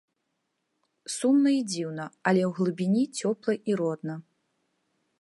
[1.15, 4.15] Сумна і дзіўна, але ў глыбіні цёпла і родна.